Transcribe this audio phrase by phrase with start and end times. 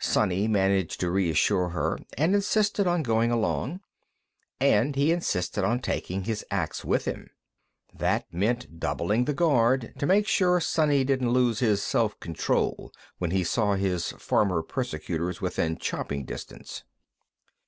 [0.00, 3.78] Sonny managed to reassure her, and insisted on going along,
[4.58, 7.30] and he insisted on taking his ax with him.
[7.96, 13.30] That meant doubling the guard, to make sure Sonny didn't lose his self control when
[13.30, 16.82] he saw his former persecutors within chopping distance.